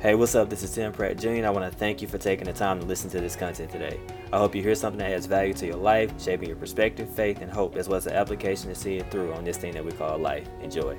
[0.00, 0.48] Hey, what's up?
[0.48, 1.44] This is Tim Pratt Jr.
[1.44, 4.00] I want to thank you for taking the time to listen to this content today.
[4.32, 7.42] I hope you hear something that adds value to your life, shaping your perspective, faith,
[7.42, 9.84] and hope, as well as the application to see it through on this thing that
[9.84, 10.48] we call life.
[10.62, 10.96] Enjoy.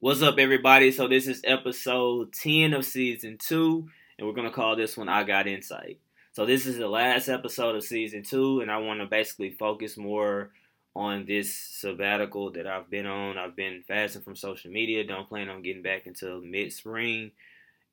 [0.00, 0.92] What's up, everybody?
[0.92, 3.88] So, this is episode 10 of season 2,
[4.18, 6.00] and we're going to call this one I Got Insight.
[6.32, 9.96] So, this is the last episode of season 2, and I want to basically focus
[9.96, 10.50] more
[10.96, 13.36] on this sabbatical that I've been on.
[13.36, 15.04] I've been fasting from social media.
[15.04, 17.32] Don't plan on getting back until mid spring.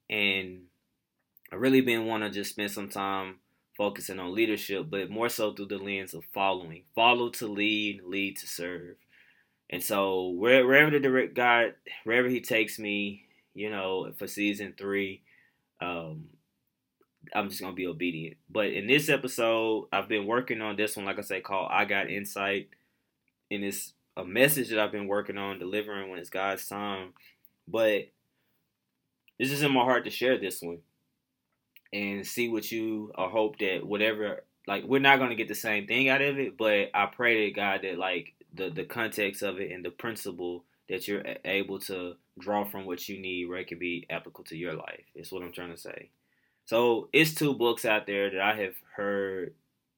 [0.09, 0.63] And
[1.51, 3.37] I really been want to just spend some time
[3.75, 6.83] focusing on leadership, but more so through the lens of following.
[6.93, 8.97] Follow to lead, lead to serve.
[9.69, 11.73] And so wherever the direct God,
[12.03, 13.23] wherever He takes me,
[13.55, 15.23] you know, for season three,
[15.81, 16.25] um,
[17.33, 18.37] I'm just gonna be obedient.
[18.49, 21.85] But in this episode, I've been working on this one, like I say, called I
[21.85, 22.69] Got Insight
[23.51, 27.13] and it's a message that I've been working on delivering when it's God's time.
[27.67, 28.09] But
[29.37, 30.79] it's just in my heart to share this one
[31.93, 35.87] and see what you or hope that whatever like we're not gonna get the same
[35.87, 39.59] thing out of it, but I pray to God that like the the context of
[39.59, 43.67] it and the principle that you're able to draw from what you need where it
[43.67, 45.03] can be applicable to your life.
[45.15, 46.09] Is what I'm trying to say.
[46.65, 49.53] So it's two books out there that I have heard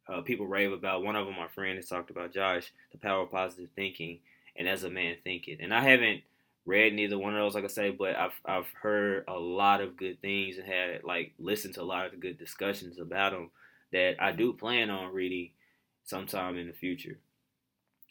[0.08, 1.04] uh, people rave about.
[1.04, 4.20] One of them, my friend, has talked about Josh, the power of positive thinking,
[4.56, 5.58] and as a man thinking.
[5.62, 6.22] And I haven't
[6.66, 9.98] read neither one of those, like I say, but I've I've heard a lot of
[9.98, 13.52] good things and had like listened to a lot of good discussions about them
[13.92, 15.52] that I do plan on reading
[16.04, 17.20] sometime in the future.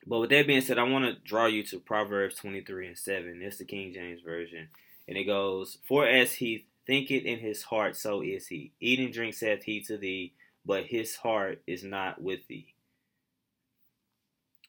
[0.06, 3.40] But with that being said, I want to draw you to Proverbs 23 and 7.
[3.42, 4.68] It's the King James Version.
[5.06, 8.72] And it goes, For as he thinketh in his heart, so is he.
[8.80, 10.32] Eat and drink saith he to thee,
[10.64, 12.74] but his heart is not with thee.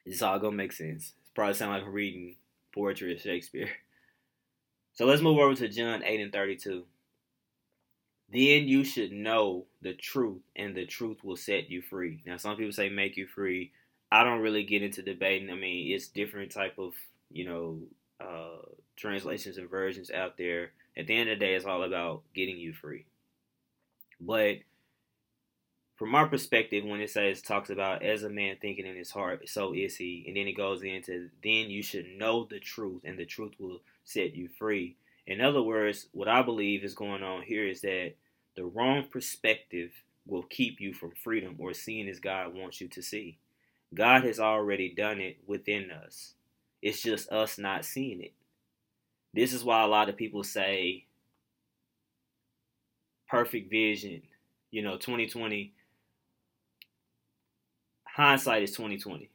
[0.05, 1.13] It's all gonna make sense.
[1.22, 2.35] It's probably sound like I'm reading
[2.73, 3.69] poetry of Shakespeare.
[4.95, 6.83] So let's move over to John 8 and 32.
[8.31, 12.22] Then you should know the truth, and the truth will set you free.
[12.25, 13.72] Now, some people say make you free.
[14.12, 15.50] I don't really get into debating.
[15.50, 16.94] I mean, it's different type of
[17.31, 17.79] you know
[18.22, 20.72] uh, translations and versions out there.
[20.95, 23.06] At the end of the day, it's all about getting you free.
[24.22, 24.57] But
[25.96, 29.48] from our perspective, when it says talks about as a man thinking in his heart,
[29.48, 33.18] so is he, and then it goes into then you should know the truth, and
[33.18, 34.96] the truth will set you free.
[35.28, 38.14] In other words, what I believe is going on here is that
[38.56, 39.92] the wrong perspective
[40.26, 43.38] will keep you from freedom or seeing as God wants you to see.
[43.94, 46.34] God has already done it within us.
[46.81, 48.34] It's just us not seeing it.
[49.34, 51.06] This is why a lot of people say
[53.30, 54.22] perfect vision,
[54.72, 55.74] you know, 2020
[58.13, 59.29] hindsight is 2020.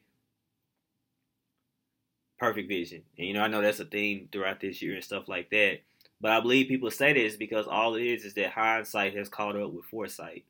[2.39, 3.03] Perfect vision.
[3.19, 5.81] And you know, I know that's a theme throughout this year and stuff like that.
[6.21, 9.57] But I believe people say this because all it is is that hindsight has caught
[9.57, 10.45] up with foresight.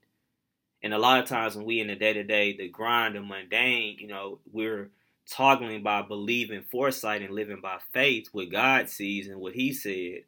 [0.83, 3.27] And a lot of times when we in the day to day, the grind and
[3.27, 4.91] mundane, you know, we're
[5.29, 10.25] toggling by believing foresight and living by faith, what God sees and what He said,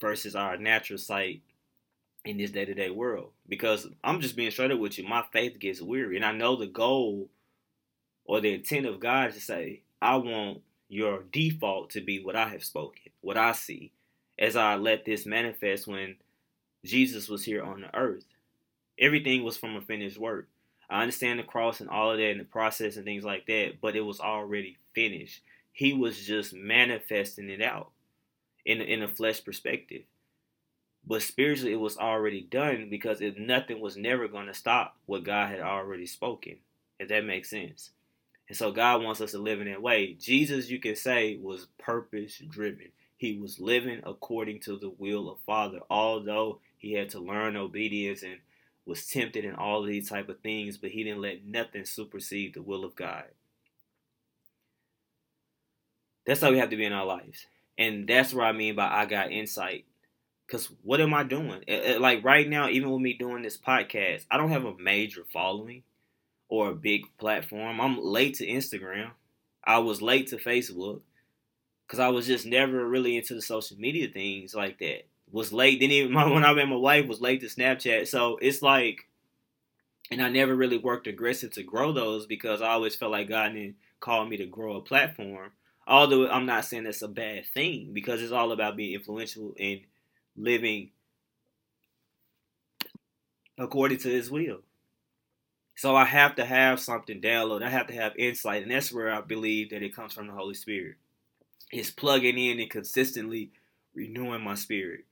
[0.00, 1.42] versus our natural sight
[2.24, 3.30] in this day to day world.
[3.48, 6.16] Because I'm just being straight up with you, my faith gets weary.
[6.16, 7.28] And I know the goal
[8.24, 12.48] or the intent of God to say, I want your default to be what I
[12.48, 13.92] have spoken, what I see,
[14.38, 16.16] as I let this manifest when
[16.84, 18.24] Jesus was here on the earth.
[18.98, 20.48] Everything was from a finished work.
[20.88, 23.80] I understand the cross and all of that and the process and things like that,
[23.80, 25.40] but it was already finished.
[25.72, 27.90] He was just manifesting it out
[28.64, 30.02] in in a flesh perspective.
[31.06, 35.24] But spiritually, it was already done because if nothing was never going to stop what
[35.24, 36.56] God had already spoken.
[36.98, 37.90] If that makes sense.
[38.48, 40.14] And so God wants us to live in that way.
[40.20, 42.88] Jesus, you can say, was purpose driven.
[43.16, 48.22] He was living according to the will of Father, although he had to learn obedience
[48.22, 48.38] and
[48.84, 52.52] was tempted in all of these type of things, but he didn't let nothing supersede
[52.52, 53.24] the will of God.
[56.26, 57.46] That's how we have to be in our lives.
[57.78, 59.86] And that's what I mean by I got insight.
[60.46, 61.64] Because what am I doing?
[61.98, 65.82] Like right now, even with me doing this podcast, I don't have a major following
[66.54, 67.80] or a big platform.
[67.80, 69.10] I'm late to Instagram.
[69.64, 71.00] I was late to Facebook
[71.86, 75.06] because I was just never really into the social media things like that.
[75.32, 75.80] Was late.
[75.80, 78.06] Then even my, when I met my wife was late to Snapchat.
[78.06, 79.08] So it's like,
[80.10, 83.54] and I never really worked aggressive to grow those because I always felt like God
[83.54, 85.50] didn't call me to grow a platform.
[85.86, 89.80] Although I'm not saying that's a bad thing because it's all about being influential and
[90.36, 90.90] living
[93.58, 94.60] according to His will.
[95.76, 97.62] So I have to have something download.
[97.62, 100.32] I have to have insight, and that's where I believe that it comes from the
[100.32, 100.96] Holy Spirit.
[101.72, 103.50] It's plugging in and consistently
[103.94, 105.04] renewing my spirit.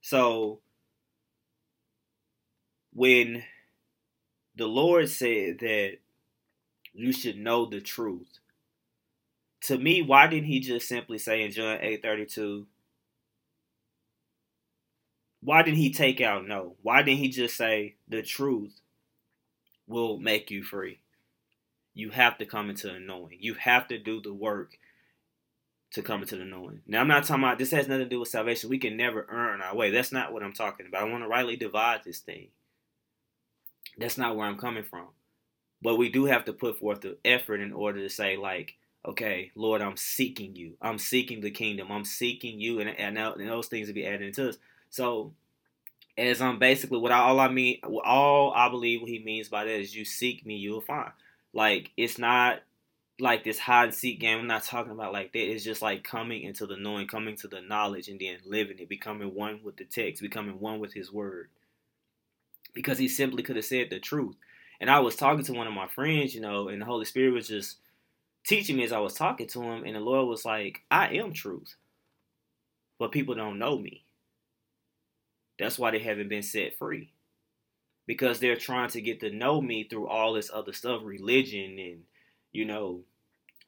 [0.00, 0.60] So
[2.94, 3.42] when
[4.54, 5.98] the Lord said that
[6.94, 8.38] you should know the truth,
[9.62, 12.66] to me, why didn't he just simply say in John 8 32,
[15.40, 16.76] why didn't he take out no?
[16.82, 18.80] Why didn't he just say the truth
[19.86, 21.00] will make you free?
[21.94, 23.38] You have to come into the knowing.
[23.40, 24.78] You have to do the work
[25.92, 26.82] to come into the knowing.
[26.86, 28.68] Now I'm not talking about this has nothing to do with salvation.
[28.68, 29.90] We can never earn our way.
[29.90, 31.02] That's not what I'm talking about.
[31.02, 32.48] I want to rightly divide this thing.
[33.96, 35.06] That's not where I'm coming from.
[35.82, 38.74] But we do have to put forth the effort in order to say, like,
[39.06, 40.74] okay, Lord, I'm seeking you.
[40.82, 41.90] I'm seeking the kingdom.
[41.90, 44.58] I'm seeking you, and and, and those things will be added into us.
[44.90, 45.32] So,
[46.18, 49.48] as I'm um, basically what I, all I mean, all I believe what he means
[49.48, 51.10] by that is, you seek me, you'll find.
[51.52, 52.60] Like it's not
[53.18, 54.40] like this hide and seek game.
[54.40, 55.38] I'm not talking about like that.
[55.38, 58.88] It's just like coming into the knowing, coming to the knowledge, and then living it,
[58.88, 61.48] becoming one with the text, becoming one with His Word.
[62.74, 64.36] Because He simply could have said the truth.
[64.80, 67.32] And I was talking to one of my friends, you know, and the Holy Spirit
[67.32, 67.78] was just
[68.46, 71.32] teaching me as I was talking to him, and the Lord was like, I am
[71.32, 71.74] truth.
[72.98, 74.04] But people don't know me.
[75.58, 77.12] That's why they haven't been set free.
[78.06, 82.02] Because they're trying to get to know me through all this other stuff, religion and,
[82.52, 83.00] you know,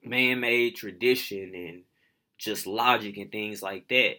[0.05, 1.83] man made tradition and
[2.37, 4.17] just logic and things like that.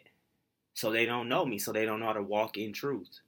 [0.73, 3.19] So they don't know me, so they don't know how to walk in truth.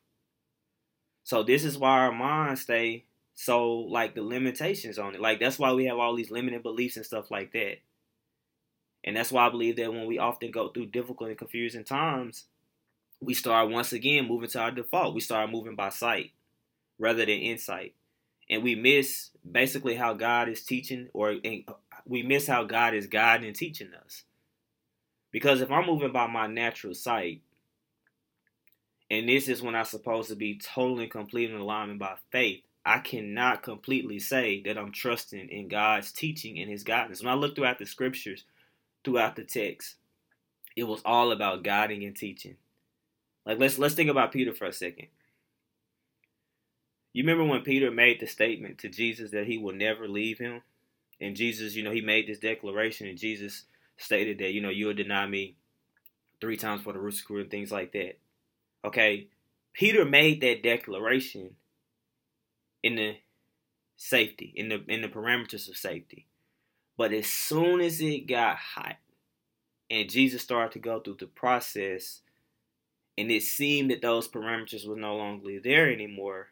[1.23, 3.05] So this is why our minds stay
[3.35, 5.21] so like the limitations on it.
[5.21, 7.77] Like that's why we have all these limited beliefs and stuff like that.
[9.03, 12.45] And that's why I believe that when we often go through difficult and confusing times,
[13.21, 15.13] we start once again moving to our default.
[15.13, 16.31] We start moving by sight
[16.97, 17.93] rather than insight.
[18.49, 21.35] And we miss basically how God is teaching, or
[22.05, 24.23] we miss how God is guiding and teaching us.
[25.31, 27.41] Because if I'm moving by my natural sight,
[29.09, 32.99] and this is when I'm supposed to be totally complete in alignment by faith, I
[32.99, 37.21] cannot completely say that I'm trusting in God's teaching and His guidance.
[37.21, 38.43] When I look throughout the scriptures,
[39.05, 39.95] throughout the text,
[40.75, 42.57] it was all about guiding and teaching.
[43.45, 45.07] Like let's let's think about Peter for a second.
[47.13, 50.61] You remember when Peter made the statement to Jesus that he will never leave him?
[51.19, 53.65] And Jesus, you know, he made this declaration and Jesus
[53.97, 55.55] stated that, you know, you will deny me
[56.39, 58.17] three times for the rooster crew and things like that.
[58.85, 59.27] Okay.
[59.73, 61.55] Peter made that declaration
[62.83, 63.17] in the
[63.95, 66.27] safety, in the in the parameters of safety.
[66.97, 68.97] But as soon as it got hot
[69.89, 72.21] and Jesus started to go through the process
[73.17, 76.47] and it seemed that those parameters were no longer there anymore,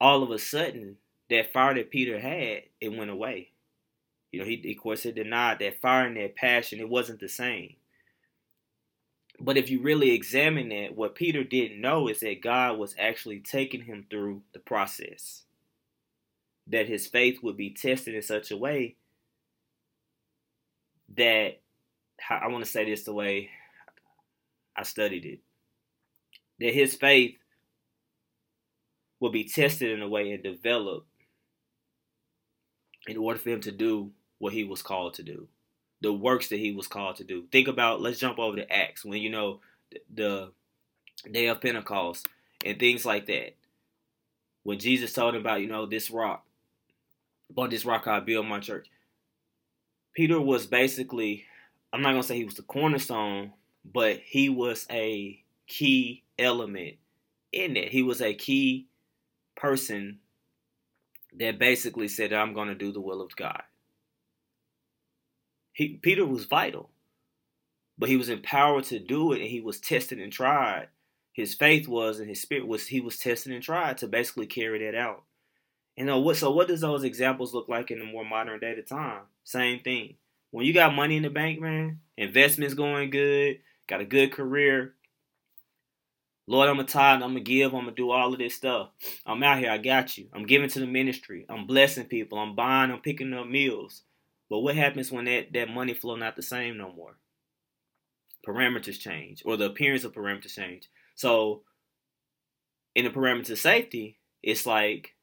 [0.00, 0.96] all of a sudden
[1.30, 3.50] that fire that Peter had, it went away.
[4.30, 7.28] You know, he of course he denied that fire and that passion, it wasn't the
[7.28, 7.76] same.
[9.38, 13.40] But if you really examine that, what Peter didn't know is that God was actually
[13.40, 15.42] taking him through the process.
[16.68, 18.96] That his faith would be tested in such a way
[21.16, 21.60] that
[22.28, 23.50] I want to say this the way
[24.76, 25.40] I studied it.
[26.60, 27.36] That his faith
[29.20, 31.08] will be tested in a way and developed
[33.06, 35.48] in order for him to do what he was called to do
[36.00, 37.44] the works that he was called to do.
[37.50, 39.60] Think about let's jump over to Acts when you know
[40.12, 40.52] the,
[41.30, 42.28] day of Pentecost
[42.64, 43.56] and things like that.
[44.62, 46.44] When Jesus told him about, you know, this rock,
[47.50, 48.88] upon this rock I build my church.
[50.12, 51.44] Peter was basically,
[51.92, 53.52] I'm not gonna say he was the cornerstone,
[53.92, 56.96] but he was a key element
[57.52, 57.90] in it.
[57.90, 58.86] He was a key
[59.56, 60.18] person
[61.38, 63.62] that basically said, I'm gonna do the will of God.
[65.72, 66.90] He, Peter was vital,
[67.98, 70.88] but he was empowered to do it, and he was tested and tried.
[71.32, 72.86] His faith was, and his spirit was.
[72.86, 75.24] He was tested and tried to basically carry that out.
[75.96, 76.36] You know what?
[76.36, 79.22] So what does those examples look like in the more modern day of time?
[79.44, 80.14] Same thing.
[80.50, 84.94] When you got money in the bank, man, investments going good, got a good career.
[86.48, 88.90] Lord, I'm a tithe, I'm gonna give, I'm gonna do all of this stuff.
[89.24, 90.28] I'm out here, I got you.
[90.32, 91.44] I'm giving to the ministry.
[91.48, 92.38] I'm blessing people.
[92.38, 94.02] I'm buying, I'm picking up meals.
[94.48, 97.16] But what happens when that, that money flow not the same no more?
[98.46, 100.88] Parameters change, or the appearance of parameters change.
[101.16, 101.62] So
[102.94, 105.16] in the parameters of safety, it's like,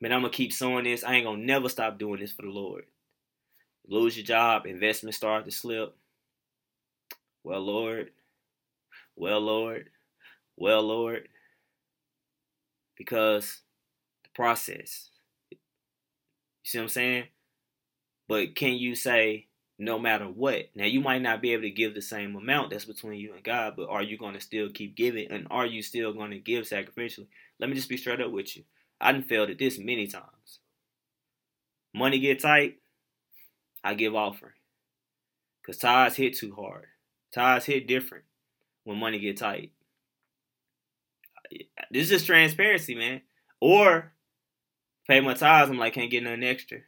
[0.00, 1.04] man, I'm gonna keep sowing this.
[1.04, 2.84] I ain't gonna never stop doing this for the Lord.
[3.86, 5.94] Lose your job, investment start to slip.
[7.44, 8.10] Well, Lord,
[9.16, 9.90] well, Lord,
[10.56, 11.28] well, Lord,
[12.96, 13.60] because
[14.24, 15.10] the process.
[15.50, 15.58] You
[16.64, 17.24] see what I'm saying?
[18.28, 20.70] But can you say no matter what.
[20.74, 23.44] Now you might not be able to give the same amount that's between you and
[23.44, 26.38] God, but are you going to still keep giving and are you still going to
[26.38, 27.28] give sacrificially?
[27.60, 28.64] Let me just be straight up with you.
[29.00, 30.58] I done failed at this many times.
[31.94, 32.78] Money get tight,
[33.84, 34.52] I give offering.
[35.64, 36.86] Cause ties hit too hard.
[37.32, 38.24] Ties hit different
[38.84, 39.72] when money get tight.
[41.90, 43.22] This is transparency, man.
[43.60, 44.12] Or
[45.06, 46.78] pay my ties, I'm like, can't get nothing extra.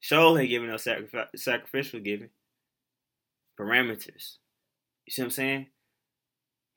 [0.00, 2.30] Show ain't giving no sacrificial giving
[3.58, 4.36] parameters.
[5.06, 5.66] You see what I'm saying?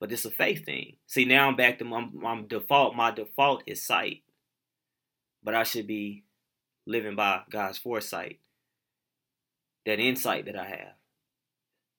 [0.01, 0.98] But it's a faith thing.
[1.08, 2.96] See, now I'm back to my, my default.
[2.96, 4.24] My default is sight.
[5.42, 6.25] But I should be
[6.86, 8.39] living by God's foresight.
[9.86, 10.96] That insight that I have.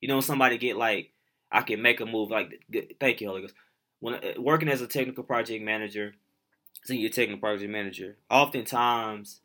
[0.02, 1.13] You know, somebody get like,
[1.54, 2.64] I can make a move like,
[2.98, 3.54] thank you, Holy Ghost.
[4.00, 6.14] When uh, working as a technical project manager,
[6.84, 9.40] senior technical project manager, oftentimes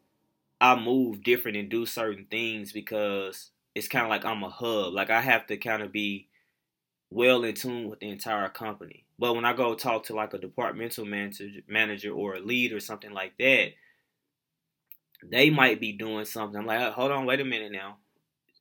[0.59, 4.91] I move different and do certain things because it's kind of like I'm a hub.
[4.91, 6.27] Like I have to kind of be
[7.11, 9.05] well in tune with the entire company.
[9.19, 12.79] But when I go talk to like a departmental manager, manager or a lead or
[12.79, 13.73] something like that,
[15.23, 16.59] they might be doing something.
[16.59, 17.97] I'm like, hold on, wait a minute now.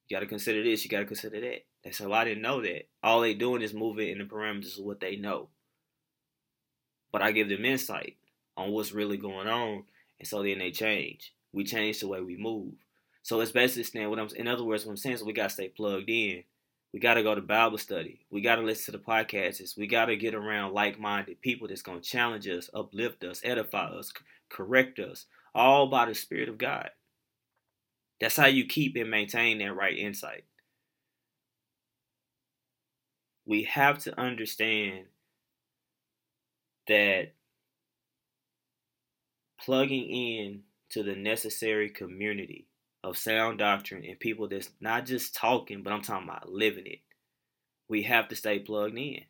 [0.07, 0.85] You got to consider this.
[0.85, 1.65] You got to consider that.
[1.95, 2.89] Say, well, I didn't know that.
[3.03, 5.49] All they doing is moving in the parameters of what they know.
[7.13, 8.17] But I give them insight
[8.57, 9.85] on what's really going on,
[10.19, 11.33] and so then they change.
[11.53, 12.75] We change the way we move.
[13.23, 14.29] So it's basically saying what I'm.
[14.37, 16.45] In other words, what I'm saying is we gotta stay plugged in.
[16.93, 18.21] We gotta go to Bible study.
[18.31, 19.77] We gotta listen to the podcasts.
[19.77, 24.13] We gotta get around like-minded people that's gonna challenge us, uplift us, edify us,
[24.49, 26.91] correct us, all by the Spirit of God.
[28.21, 30.45] That's how you keep and maintain that right insight.
[33.49, 35.07] We have to understand
[36.87, 37.33] that
[39.59, 42.67] plugging in to the necessary community
[43.03, 46.99] of sound doctrine and people that's not just talking, but I'm talking about living it.
[47.89, 49.23] We have to stay plugged in.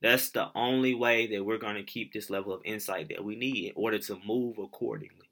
[0.00, 3.34] That's the only way that we're going to keep this level of insight that we
[3.34, 5.30] need in order to move accordingly.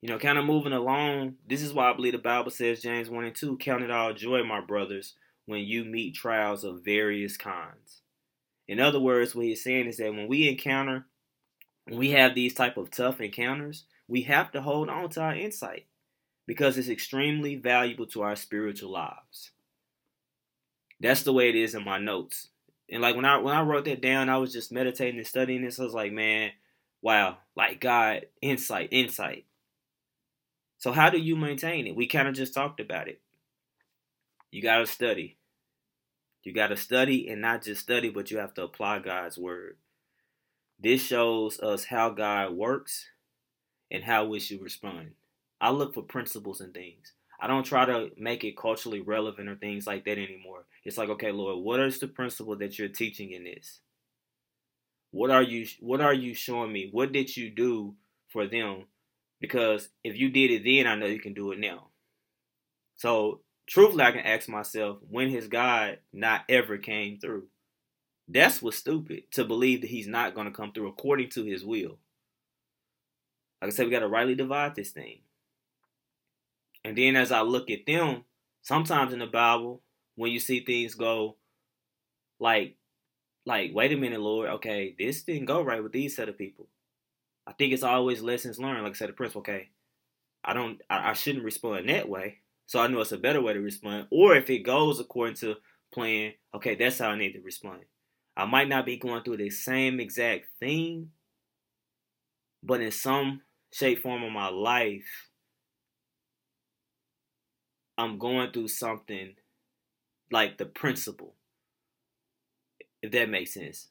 [0.00, 3.08] You know, kind of moving along, this is why I believe the Bible says, James
[3.08, 5.14] 1 and 2, count it all joy, my brothers,
[5.46, 8.02] when you meet trials of various kinds.
[8.68, 11.06] In other words, what he's saying is that when we encounter,
[11.84, 15.34] when we have these type of tough encounters, we have to hold on to our
[15.34, 15.86] insight
[16.46, 19.50] because it's extremely valuable to our spiritual lives.
[21.00, 22.48] That's the way it is in my notes.
[22.90, 25.64] And like when I when I wrote that down, I was just meditating and studying
[25.64, 25.80] this.
[25.80, 26.50] I was like, man,
[27.00, 29.46] wow, like God, insight, insight.
[30.78, 31.96] So how do you maintain it?
[31.96, 33.20] We kind of just talked about it.
[34.52, 35.38] You got to study.
[36.44, 39.78] You got to study and not just study, but you have to apply God's word.
[40.78, 43.06] This shows us how God works
[43.90, 45.12] and how we should respond.
[45.60, 47.12] I look for principles and things.
[47.40, 50.64] I don't try to make it culturally relevant or things like that anymore.
[50.84, 53.80] It's like, okay, Lord, what is the principle that you're teaching in this?
[55.12, 56.88] What are you what are you showing me?
[56.90, 57.94] What did you do
[58.28, 58.84] for them?
[59.40, 61.88] Because if you did it then, I know you can do it now.
[62.96, 67.46] So truthfully, I can ask myself, when has God not ever came through?
[68.28, 71.64] That's what's stupid to believe that He's not going to come through according to His
[71.64, 71.98] will.
[73.60, 75.20] Like I said, we got to rightly divide this thing.
[76.84, 78.24] And then as I look at them,
[78.62, 79.82] sometimes in the Bible,
[80.16, 81.36] when you see things go
[82.40, 82.76] like,
[83.46, 86.68] like, wait a minute, Lord, okay, this didn't go right with these set of people.
[87.46, 88.82] I think it's always lessons learned.
[88.82, 89.70] Like I said, the principle, okay,
[90.44, 92.41] I don't, I, I shouldn't respond that way.
[92.72, 94.06] So I know it's a better way to respond.
[94.10, 95.56] Or if it goes according to
[95.92, 97.80] plan, okay, that's how I need to respond.
[98.34, 101.10] I might not be going through the same exact thing,
[102.62, 103.42] but in some
[103.74, 105.28] shape, form of my life,
[107.98, 109.34] I'm going through something
[110.30, 111.34] like the principle,
[113.02, 113.88] if that makes sense.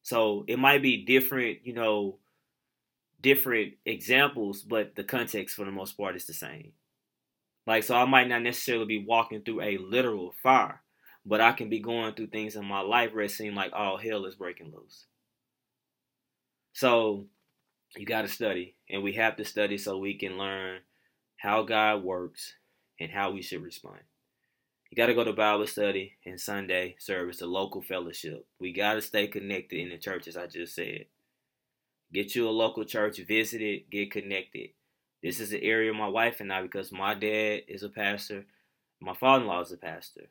[0.00, 2.20] So it might be different, you know,
[3.20, 6.72] different examples, but the context for the most part is the same.
[7.66, 10.82] Like, so I might not necessarily be walking through a literal fire,
[11.24, 13.96] but I can be going through things in my life where it seems like all
[13.96, 15.06] hell is breaking loose.
[16.72, 17.26] So
[17.96, 20.80] you got to study, and we have to study so we can learn
[21.36, 22.54] how God works
[23.00, 24.00] and how we should respond.
[24.90, 28.46] You got to go to Bible study and Sunday service, the local fellowship.
[28.60, 31.06] We got to stay connected in the church, as I just said.
[32.12, 34.70] Get you a local church, visit it, get connected.
[35.24, 38.44] This is the area my wife and I, because my dad is a pastor,
[39.00, 40.28] my father-in-law is a pastor.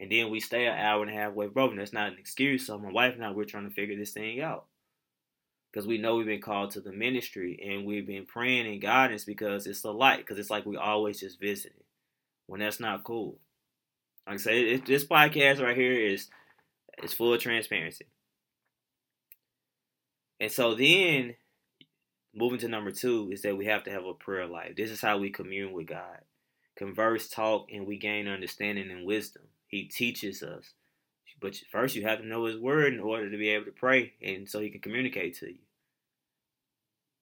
[0.00, 2.66] And then we stay an hour and a half away from That's not an excuse.
[2.66, 4.64] So my wife and I, we're trying to figure this thing out.
[5.70, 9.26] Because we know we've been called to the ministry and we've been praying in guidance
[9.26, 10.18] because it's a light.
[10.18, 11.84] Because it's like we always just visiting
[12.46, 13.36] when that's not cool.
[14.26, 16.28] Like I said, it, this podcast right here is
[17.02, 18.06] is full of transparency.
[20.40, 21.34] And so then
[22.36, 24.76] moving to number two is that we have to have a prayer life.
[24.76, 26.20] This is how we commune with God.
[26.76, 29.44] Converse, talk, and we gain understanding and wisdom.
[29.66, 30.74] He teaches us.
[31.40, 34.12] But first you have to know his word in order to be able to pray
[34.22, 35.58] and so he can communicate to you.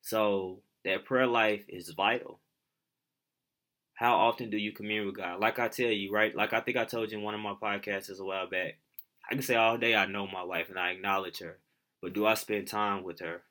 [0.03, 2.41] So that prayer life is vital.
[3.95, 5.41] How often do you commune with God?
[5.41, 6.35] Like I tell you, right?
[6.35, 8.79] Like I think I told you in one of my podcasts a while back.
[9.29, 11.59] I can say all day I know my wife and I acknowledge her.
[12.03, 13.43] But do I spend time with her?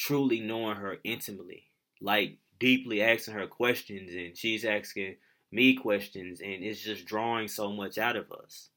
[0.00, 1.64] Truly knowing her intimately.
[2.00, 5.16] Like deeply asking her questions and she's asking
[5.52, 8.70] me questions and it's just drawing so much out of us.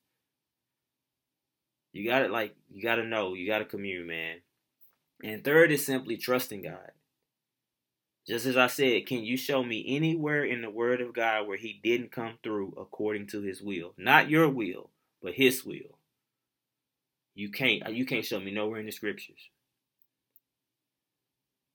[1.94, 4.39] You gotta like you gotta know, you gotta commune, man.
[5.24, 6.92] And third is simply trusting God.
[8.27, 11.58] Just as I said, can you show me anywhere in the Word of God where
[11.58, 13.94] He didn't come through according to His will?
[13.98, 14.89] Not your will,
[15.22, 16.00] but His will.
[17.34, 19.50] You can't you can't show me nowhere in the scriptures.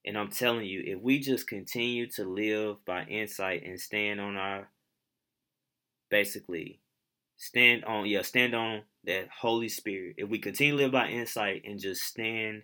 [0.04, 4.36] And I'm telling you, if we just continue to live by insight and stand on
[4.36, 4.68] our
[6.10, 6.80] basically
[7.36, 10.16] stand on yeah, stand on that Holy Spirit.
[10.18, 12.62] If we continue to live by insight and just stand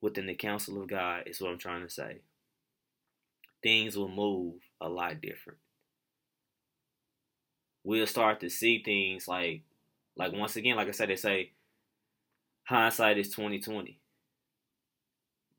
[0.00, 2.18] within the counsel of God, is what I'm trying to say.
[3.62, 5.58] Things will move a lot different.
[7.82, 9.62] We'll start to see things like
[10.16, 11.52] like once again, like I said, they say
[12.64, 13.98] hindsight is 2020.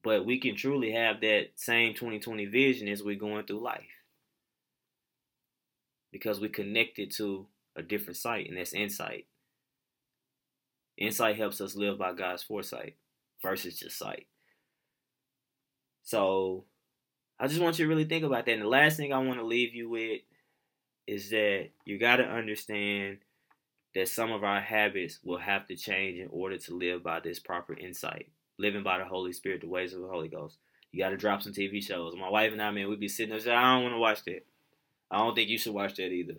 [0.03, 3.84] But we can truly have that same 2020 vision as we're going through life.
[6.12, 9.27] Because we're connected to a different sight, and that's insight.
[10.98, 12.96] Insight helps us live by God's foresight
[13.41, 14.27] versus just sight.
[16.03, 16.65] So
[17.39, 18.51] I just want you to really think about that.
[18.51, 20.22] And the last thing I want to leave you with
[21.08, 23.20] is that you got to understand
[23.96, 27.39] that some of our habits will have to change in order to live by this
[27.39, 30.58] proper insight, living by the Holy Spirit, the ways of the Holy Ghost.
[30.91, 32.15] You got to drop some TV shows.
[32.15, 34.24] My wife and I, man, we'd be sitting there saying, I don't want to watch
[34.26, 34.45] that.
[35.10, 36.36] I don't think you should watch that either.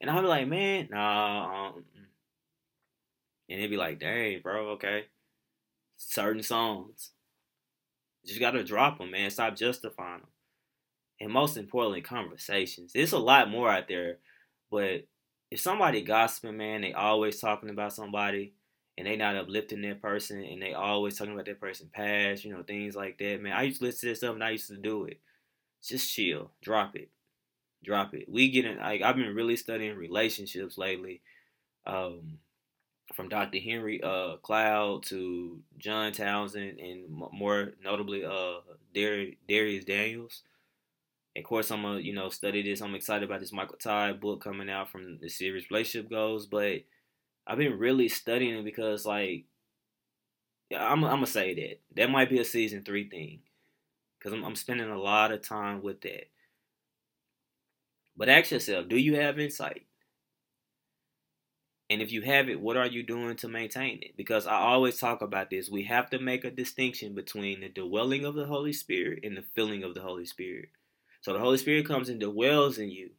[0.00, 1.68] And I'll be like, man, nah.
[1.68, 1.84] Um,
[3.50, 5.06] and they'd be like, dang, bro, okay.
[5.96, 7.10] Certain songs.
[8.24, 9.30] Just got to drop them, man.
[9.30, 10.28] Stop justifying them.
[11.20, 12.92] And most importantly, conversations.
[12.92, 14.18] There's a lot more out there,
[14.70, 15.06] but
[15.50, 18.52] if somebody gossiping, man, they always talking about somebody
[18.98, 22.52] and they not uplifting that person and they always talking about that person past, you
[22.52, 23.52] know, things like that, man.
[23.52, 25.20] I used to listen to this stuff and I used to do it.
[25.82, 26.50] Just chill.
[26.60, 27.08] Drop it.
[27.84, 28.28] Drop it.
[28.28, 31.20] We get in like I've been really studying relationships lately.
[31.86, 32.38] Um
[33.14, 33.60] from Dr.
[33.60, 38.60] Henry uh Cloud to John Townsend and more notably uh
[38.94, 40.42] Dharius Daniels
[41.38, 42.80] of course, I'm gonna you know study this.
[42.80, 46.46] I'm excited about this Michael Todd book coming out from the series Relationship Goals.
[46.46, 46.82] But
[47.48, 49.46] I've been really studying it because like
[50.76, 53.40] I'm, I'm gonna say that that might be a season three thing
[54.18, 56.28] because I'm, I'm spending a lot of time with that.
[58.16, 59.86] But ask yourself, do you have insight?
[61.90, 64.16] And if you have it, what are you doing to maintain it?
[64.16, 65.70] Because I always talk about this.
[65.70, 69.44] We have to make a distinction between the dwelling of the Holy Spirit and the
[69.54, 70.68] filling of the Holy Spirit.
[71.22, 73.10] So the Holy Spirit comes and dwells in you.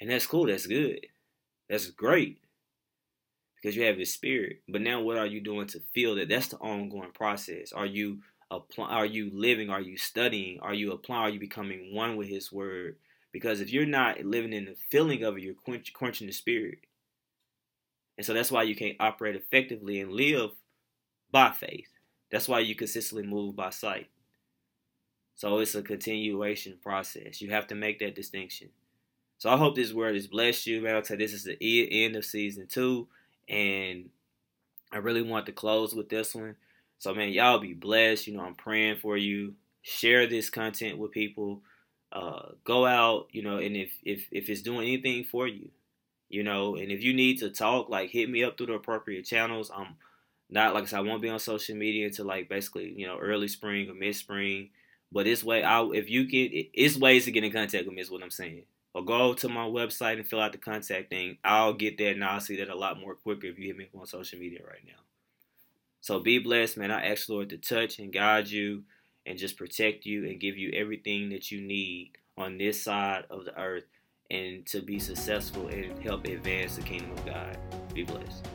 [0.00, 0.46] And that's cool.
[0.46, 1.06] That's good.
[1.68, 2.38] That's great.
[3.64, 4.58] Because you have his spirit.
[4.68, 6.28] But now what are you doing to feel that?
[6.28, 7.72] That's the ongoing process.
[7.72, 8.18] Are you
[8.50, 9.70] apply, are you living?
[9.70, 10.60] Are you studying?
[10.60, 11.22] Are you applying?
[11.22, 12.96] Are you becoming one with his word?
[13.32, 16.80] Because if you're not living in the feeling of it, you're quench, quenching the spirit.
[18.18, 20.50] And so that's why you can't operate effectively and live
[21.30, 21.88] by faith.
[22.30, 24.08] That's why you consistently move by sight.
[25.36, 27.40] So it's a continuation process.
[27.40, 28.68] You have to make that distinction.
[29.38, 30.96] So I hope this word has blessed you, man.
[30.96, 33.08] I'll you, this is the end of season two,
[33.48, 34.10] and
[34.92, 36.56] I really want to close with this one.
[36.98, 38.26] So man, y'all be blessed.
[38.26, 39.54] You know, I'm praying for you.
[39.82, 41.62] Share this content with people.
[42.12, 45.70] Uh, go out, you know, and if if if it's doing anything for you,
[46.28, 49.24] you know, and if you need to talk, like hit me up through the appropriate
[49.24, 49.70] channels.
[49.74, 49.96] I'm
[50.50, 53.18] not like I said, I won't be on social media until like basically, you know,
[53.18, 54.70] early spring or mid spring.
[55.12, 58.02] But it's way I if you get it's ways to get in contact with me
[58.02, 58.64] is what I'm saying.
[58.94, 61.38] Or go to my website and fill out the contact thing.
[61.44, 63.88] I'll get that and I'll see that a lot more quicker if you hit me
[63.92, 65.02] on social media right now.
[66.00, 66.92] So be blessed, man.
[66.92, 68.84] I ask Lord to touch and guide you
[69.26, 73.44] and just protect you and give you everything that you need on this side of
[73.44, 73.84] the earth
[74.30, 77.58] and to be successful and help advance the kingdom of God.
[77.94, 78.46] Be blessed.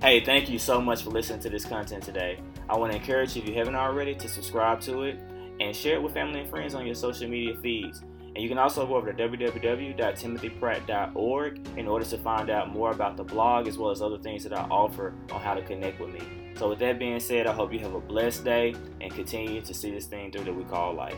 [0.00, 2.38] Hey, thank you so much for listening to this content today.
[2.68, 5.18] I want to encourage you, if you haven't already, to subscribe to it
[5.60, 8.02] and share it with family and friends on your social media feeds.
[8.34, 13.16] And you can also go over to www.timothypratt.org in order to find out more about
[13.16, 16.12] the blog as well as other things that I offer on how to connect with
[16.12, 16.22] me.
[16.56, 19.74] So, with that being said, I hope you have a blessed day and continue to
[19.74, 21.16] see this thing through that we call life.